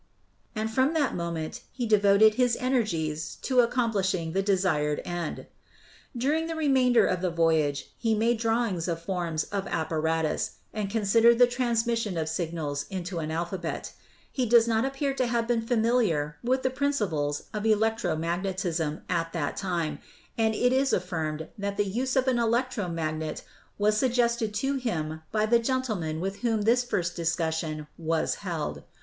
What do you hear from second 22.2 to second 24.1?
an electro magnet was